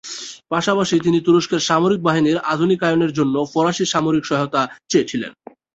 পাশাপাশি 0.49 0.95
তিনি 0.99 1.19
তুরস্কের 1.25 1.61
সামরিক 1.69 1.99
বাহিনীর 2.03 2.37
আধুনিকায়নের 2.53 3.11
জন্য 3.13 3.35
ফরাসি 3.53 3.85
সামরিক 3.85 4.23
সহায়তা 4.25 4.61
চেয়েছিলেন। 4.91 5.31